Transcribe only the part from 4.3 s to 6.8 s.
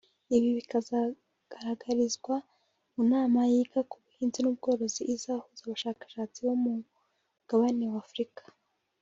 n’ubworozi izahuza abashakashatsi bo ku